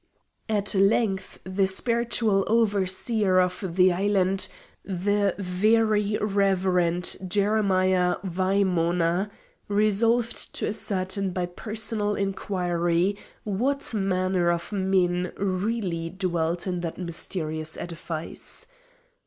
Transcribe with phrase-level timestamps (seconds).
[0.49, 4.47] At length the spiritual overseer of the island,
[4.83, 9.29] the Very Reverend Jeremiah Waimœner,
[9.67, 17.77] resolved to ascertain by personal inquiry what manner of men really dwelt in that mysterious
[17.77, 18.65] edifice.